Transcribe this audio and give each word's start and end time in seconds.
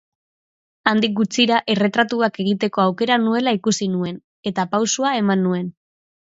Handik 0.91 1.11
gutxira 1.19 1.59
erretratuak 1.73 2.41
egiteko 2.45 2.83
aukera 2.85 3.21
nuela 3.27 3.55
ikusi 3.61 3.91
nuen, 3.99 4.21
eta 4.53 4.69
pausoa 4.75 5.17
eman 5.23 5.49
nuen. 5.49 5.73